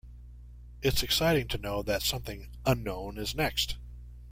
It's 0.81 1.03
exciting 1.03 1.47
to 1.49 1.59
know 1.59 1.83
that 1.83 2.01
something 2.01 2.49
unknown 2.65 3.19
is 3.19 3.35
next. 3.35 3.77